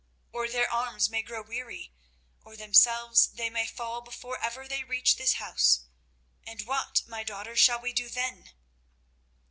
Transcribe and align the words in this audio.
Or 0.31 0.47
their 0.49 0.67
arms 0.67 1.11
may 1.11 1.21
grow 1.21 1.43
weary, 1.43 1.93
or 2.43 2.55
themselves 2.57 3.27
they 3.27 3.51
may 3.51 3.67
fall 3.67 4.01
before 4.01 4.39
ever 4.39 4.67
they 4.67 4.83
reach 4.83 5.15
this 5.17 5.33
house—and 5.33 6.61
what, 6.63 7.03
my 7.05 7.23
daughters, 7.23 7.59
shall 7.59 7.79
we 7.79 7.93
do 7.93 8.09
then?" 8.09 8.49